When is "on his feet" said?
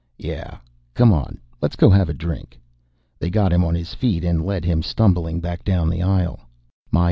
3.63-4.23